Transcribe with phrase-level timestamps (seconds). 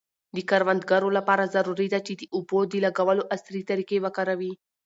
[0.35, 4.53] د کروندګرو لپاره ضروري ده چي د اوبو د لګولو عصري طریقې وکاروي.